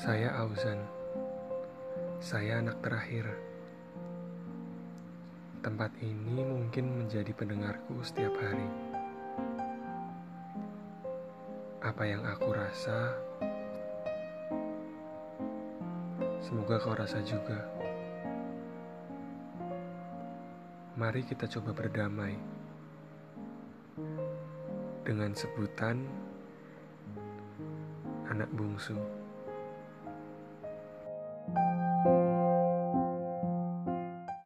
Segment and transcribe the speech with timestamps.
[0.00, 0.80] Saya Auzan.
[2.24, 3.36] Saya anak terakhir.
[5.60, 8.64] Tempat ini mungkin menjadi pendengarku setiap hari.
[11.84, 13.12] Apa yang aku rasa,
[16.40, 17.60] semoga kau rasa juga.
[20.96, 22.40] Mari kita coba berdamai
[25.04, 26.08] dengan sebutan
[28.32, 28.96] anak bungsu.